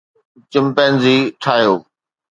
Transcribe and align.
chimpanzee 0.51 1.17
ٺاهيو 1.41 1.75